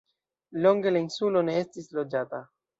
Longe 0.63 0.93
la 0.95 1.03
insulo 1.05 1.45
ne 1.53 1.61
estis 1.67 1.95
loĝata. 2.01 2.45